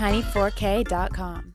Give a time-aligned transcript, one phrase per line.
[0.00, 1.54] tiny4k.com.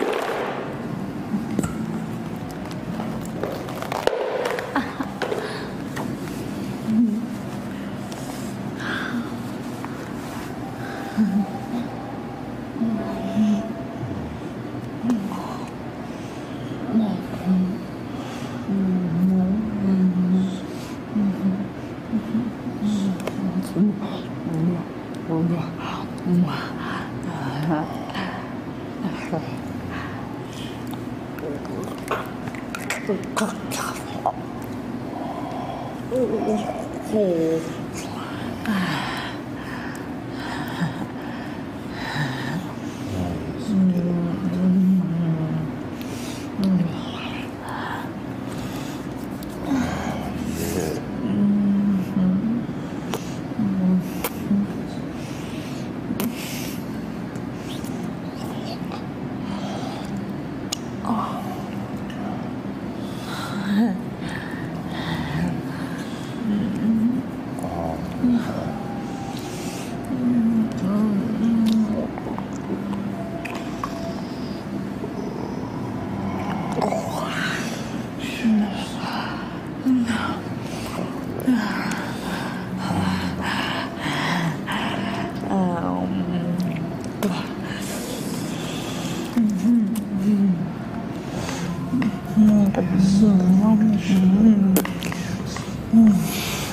[37.51, 38.10] Thank you.